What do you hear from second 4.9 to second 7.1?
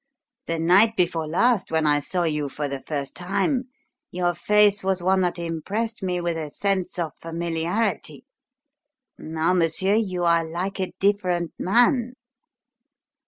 one that impressed me with a sense